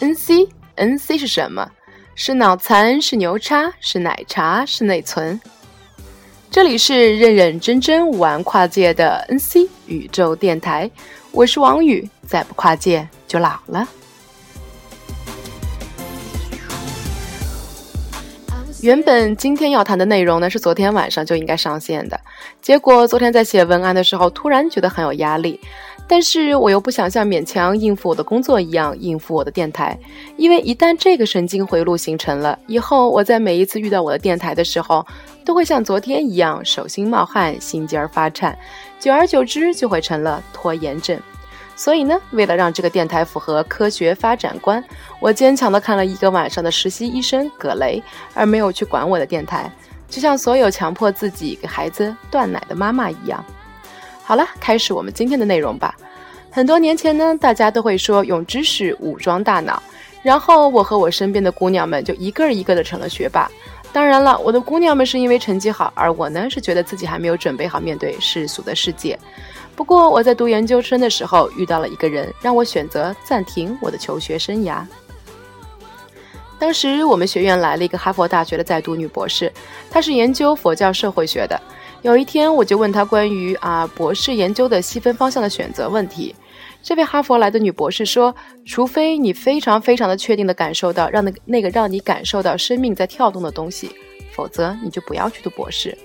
[0.00, 1.68] N C N C 是什么？
[2.14, 3.02] 是脑残？
[3.02, 3.72] 是牛叉？
[3.80, 4.64] 是奶茶？
[4.64, 5.40] 是内存？
[6.50, 10.88] 这里是认认真真玩跨界的 N C 宇宙电台，
[11.32, 13.88] 我是王宇，再不跨界就老了。
[18.82, 22.20] 原本今天要谈的内容呢，是昨天晚上就应该上线的，
[22.62, 25.60] 结果昨天在写文案的时候，突然觉得很有压力，
[26.10, 29.96] 但是我又不想像勉强应付我的工作一样应付我的电台，
[30.38, 35.06] 因为一旦这个神经回路形成了，以后我在每一次遇到我的电台的时候，
[35.44, 38.58] 都会像昨天一样手心冒汗、心尖儿发颤，
[38.98, 41.20] 久而久之就会成了拖延症。
[41.76, 44.82] 所以呢，为了让这个电台符合科学发展观，
[45.20, 49.70] 我坚强的看了一个晚上的实习医生葛雷，而没有去管我的电台，
[50.08, 53.44] 就像所有强迫自己给孩子断奶的妈妈一样。
[54.24, 55.94] 好了，开始我们今天的内容吧。
[56.50, 59.82] 很多年前呢，大家都会说用知识武装大脑，
[60.22, 63.48] 然后我和我身边的姑娘们就一个一个的成了学霸。
[63.92, 69.18] 当然了，我的姑娘们是因为成绩好，而我呢是觉得自己还没有准备好面对世俗的世界。
[69.76, 74.82] 不过我在读研究生的时候遇到了一个人，让我选择暂停我的求学生涯。
[76.58, 79.52] 当时我们学院来了一个哈佛大学的在读女博士，
[79.90, 81.60] 她是研究佛教社会学的。
[82.02, 86.34] 有一天我就问他关于啊博士研究的细分方向的选择问题。
[86.80, 93.90] 这位哈佛来的女博士说：“除非你非常非常的确定的感受到让那那个让你感受到生命在跳动的东西，
[94.32, 95.96] 否则你就不要去读博士。”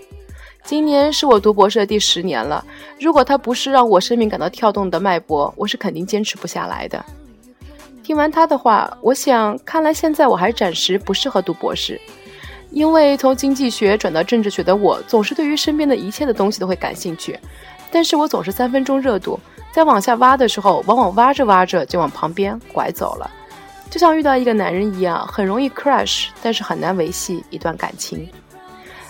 [0.66, 2.66] 今年是我读博士的第十年了。
[3.00, 7.04] 如果它不是让我生命感到跳动的脉搏，我是肯定坚持不下来的。
[8.02, 12.00] 听完他的话，我想，看来现在我还暂时不适合读博士，
[12.74, 17.40] 因为从经济学转到政治学的我，总是对于身边的一切的东西都会感兴趣。
[17.92, 19.40] 但是我总是三分钟热度，
[19.72, 23.30] 在往下挖的时候，往往挖着挖着就往旁边拐走了，
[23.92, 28.28] 就像遇到一个男人一样，很容易 crush，但是很难维系一段感情。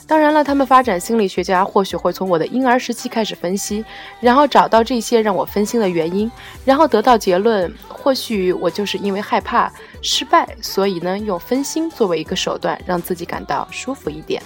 [0.06, 3.84] 当然了，他们发展心理学家或许会从我的婴儿时期开始分析，
[4.20, 6.30] 然后找到这些让我分心的原因，
[6.66, 9.72] 然后得到结论：或许我就是因为害怕
[10.02, 14.44] 失败，所以呢，用分心作为一个手段，让自己感到舒服一点。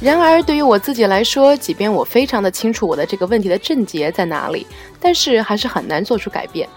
[0.00, 4.66] 然而，对于我自己来说，即便我非常的清楚我的这个问题的症结在哪里，
[5.00, 6.68] 但是还是很难做出改变。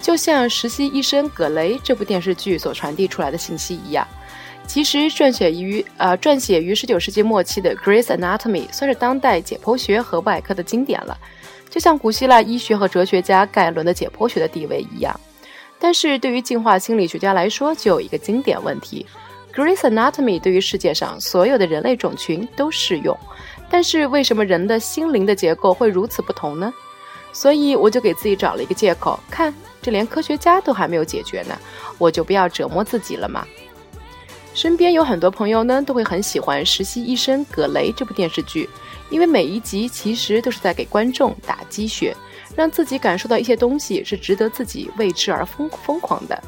[0.00, 4.06] 就像《实习医生葛雷》这部电视剧所传递出来的信息一样，
[4.66, 11.16] 其实撰写于呃撰写于十九世纪末期的《Gray's Anatomy》算是当代解剖学和外科的经典了，
[11.68, 15.18] 就像古希腊医学和哲学家盖伦的解剖学的地位一样。
[15.78, 19.06] 但是对于进化心理学家来说，就有一个经典问题，
[19.54, 23.16] 《Gray's Anatomy》对于世界上所有的人类种群都适用，
[23.70, 26.72] 但是为什么人的心灵的结构会如此不同呢？
[27.32, 31.58] 所以我就给自己找了一个借口，看这连科学家都还没有解决呢，
[31.98, 33.46] 我就不要折磨自己了嘛。
[34.52, 38.68] 身边有很多朋友呢，都会很喜欢《实习医生葛雷》这部电视剧，
[39.08, 42.14] 因为每一集其实都是在给观众打鸡血，
[42.56, 46.42] 让自己感受到一些东西是值得自己为之而疯疯狂的。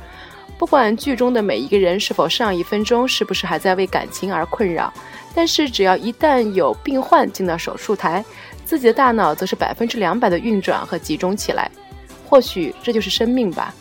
[0.59, 4.93] 不管剧中的每一个人是否上一分钟是不是还在为感情而困扰，
[5.33, 8.25] 但是只要一旦有病患进到手术台，
[8.73, 11.71] 自己的大脑则是百分之两百的运转和集中起来，
[12.27, 13.75] 或许这就是生命吧。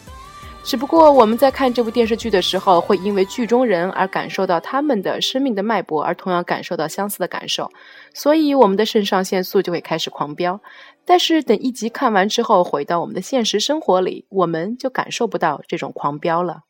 [0.65, 7.71] 只不过我们在看这部电视剧的时候，会因为剧中人而感受到他们的生命的脉搏，而同样感受到相似的感受，
[8.13, 10.59] 所以我们的肾上腺素就会开始狂飙。
[11.05, 16.63] 但是等一集看完之后，回到我们的现实生活里，我们就感受不到这种狂飙了。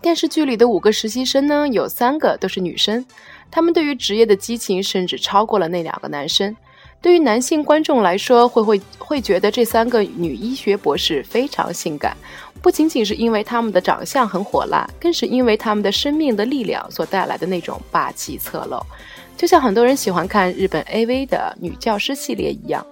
[0.00, 3.04] 电视剧里的五个实习生呢，有三个都是女生。
[3.50, 6.54] 他们对于职业的激情甚至超过了那两个男生。
[7.02, 12.16] 对于男性观众来说，会会会觉得这三个女医学博士非常性感，
[12.60, 18.84] 不仅仅是因为他们的长相很火辣，更是因为他们的生命的力量所带来的那种霸气侧漏，
[19.36, 22.84] 就像很多人喜欢看日本 AV 的女教师系列一样。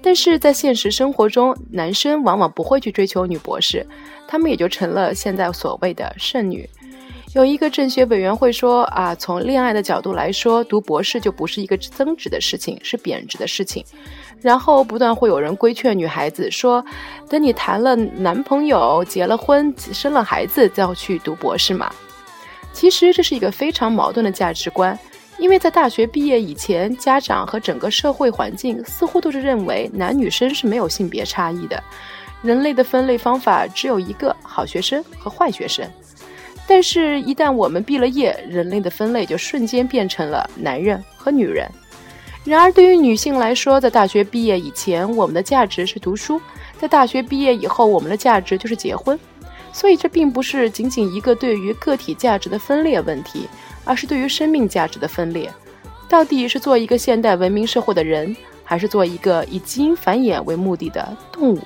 [0.00, 3.86] 但是在现实生活中，男生往往不会去追求女博士，
[4.26, 6.68] 他们也就成了现在所谓的剩女。
[7.34, 13.84] 有一个政协委员会说啊，从恋爱的角度来说，读博士就不是一个增值的事情，是贬值的事情。
[14.40, 16.84] 然后不断会有人规劝女孩子说，
[17.28, 21.92] 等你谈了男朋友、结了婚、生了孩子，再去读博士嘛。
[22.72, 24.98] 其实这是一个非常矛盾的价值观，
[25.38, 31.82] 因为在大学毕业以前，家长和整个社会环境似乎都是认为男女生是没有性别差异的，
[32.40, 35.86] 人类的分类方法只有一个：好学生和坏学生。
[36.70, 41.66] 但是，一旦我们毕了业，人类的分类就瞬间变成了男人和女人。
[42.44, 46.38] 然而，对于女性来说，在大学毕业以前，我们的价值是读书；
[46.78, 49.18] 在大学毕业以后，我们的价值就是结婚。
[49.72, 53.48] 所以，这并不是仅仅一个对于个体价值的分裂问题，
[53.84, 55.50] 而是对于生命价值的分裂。
[56.06, 61.60] 到底是做一个现代文明社会的人，还是做一个以基因繁衍为目的的动物？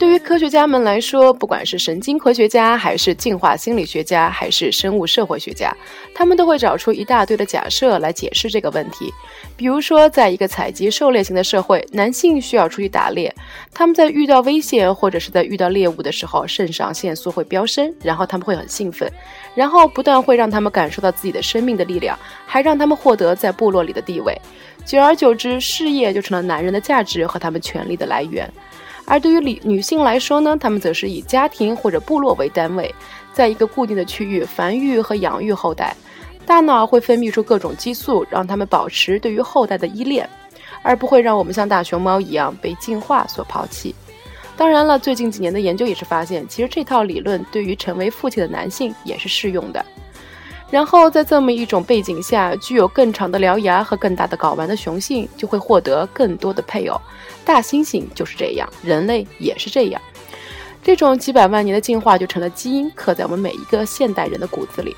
[0.00, 5.76] 对于科学家们来说，不管是神经科学家，还是进化心理学家，还是生物社会学家，
[6.14, 9.12] 他们都会找出一大堆的假设来解释这个问题。
[9.58, 13.30] 比如说，在一个采集狩猎型的社会，男性需要出去打猎，
[13.74, 19.06] 他们在遇到危险或者是在遇到猎物的时候，肾上腺素会飙升，然后他们会很兴奋，
[19.54, 24.34] 然后不但会让他们感受到自己的生命的力量，还让他们获得在部落里的地位。
[24.86, 28.50] 久而久之，事业就成了男人的价值和他们权力的来源。
[29.10, 32.94] 而对于女女性来说呢，她们则是以家庭或者部落为单位，
[33.32, 35.96] 在一个固定的区域繁育和养育后代，
[36.46, 40.30] 大脑会分泌出各种激素，让他们保持对于后代的依恋，
[40.84, 43.92] 而不会让我们像大熊猫一样被进化所抛弃。
[44.56, 49.84] 当然了，最近几年的研究也是发现，其实这套理论对于成为父亲的男性也是适用的。
[50.70, 57.00] 然后在这么一种背景下，具有更长的獠牙和更大的睾丸的雄性就会获得更多的配偶。
[57.44, 60.00] 大猩猩就是这样，人类也是这样。
[60.82, 64.96] 这种几百万年的进化就成了基因，刻在我们每一个现代人的骨子里。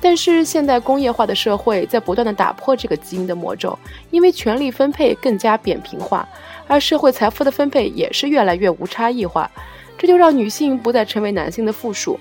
[0.00, 3.78] 但是现代工业化的社会在不断的打破这个基因的魔咒，
[4.10, 6.28] 因为权力分配更加扁平化，
[6.66, 9.48] 而社会财富的分配也是越来越无差异化，
[9.96, 12.18] 这就让女性不再成为男性的附属。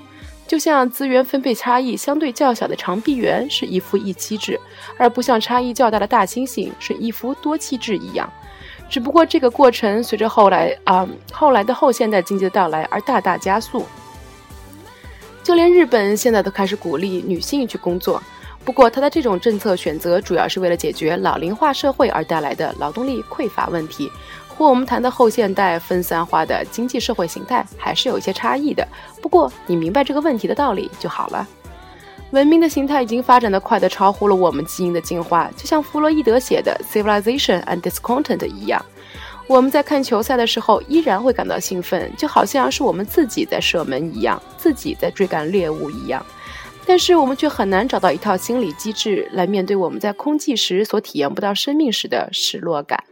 [0.52, 4.60] 就像资源分配差异相对较小的长臂猿是一夫一妻制，
[4.98, 8.30] 而不像差异较大的大猩猩是一夫多妻制一样。
[8.90, 13.86] 只不过这个过程随着后来啊后来的后现代经济的到来而大大加速。
[15.42, 18.22] 就连日本现在都开始鼓励女性去工作，
[18.66, 24.12] 不过它的这种政策选择主要是为了解决老龄化社会而带来的劳动力匮乏问题。
[24.56, 28.88] 和我们谈的后现代分散化的经济社会形态还是有一些差异的。
[29.22, 31.48] 不过你明白这个问题的道理就好了。
[32.32, 38.86] 文明的形态已经发展的快得超乎了我们基因的进化，就像弗洛伊德写的《Civilization and Discontent》一样。
[39.48, 46.26] 我们在看球赛的时候依然会感到兴奋，就好像是我们自己在射门一样，自己在追赶猎物一样。
[46.86, 53.04] 但是我们却很难找到一套心理机制来面对我们在空寂时所体验不到生命时的失落感。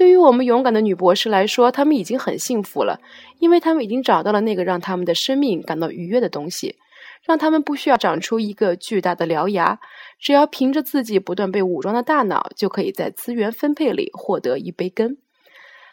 [0.00, 3.02] 对于我们勇敢的女博士来说，她们已经很幸福了，
[3.38, 6.76] 因为她们已经找到了那个让她们的生命感到愉悦的东西，
[7.22, 9.78] 让她们不需要长出一个巨大的獠牙，
[10.18, 15.18] 只要凭着自己不断被武装的大脑，就可以在资源分配里获得一杯羹。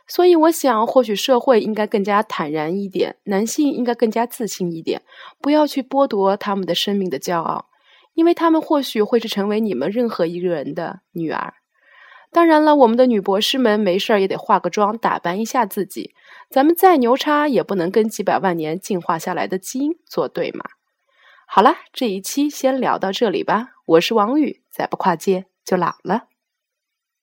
[0.07, 5.01] 所以，我想，或许社会应该更加坦然一点，男性应该更加自信一点，
[5.41, 7.65] 不要去剥夺他们的生命的骄傲，
[8.13, 11.55] 因为他们或许会是成为你们任何一个人的女儿。
[12.31, 16.13] 当然了，我们的女博士们没事儿也得化个妆，打扮一下自己。
[16.49, 20.65] 咱们再牛叉，也不能跟几百万年进化下来的基因作对嘛。
[21.47, 23.69] 好了，这一期先聊到这里吧。
[23.85, 26.25] 我是王宇，再不跨界就老了。